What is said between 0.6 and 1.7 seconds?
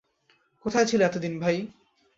কোথায় ছিলে এতদিন, ভাই?